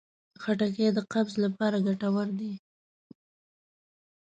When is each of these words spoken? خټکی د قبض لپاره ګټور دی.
خټکی 0.41 0.87
د 0.93 0.99
قبض 1.11 1.33
لپاره 1.45 1.77
ګټور 1.87 2.27
دی. 2.39 2.53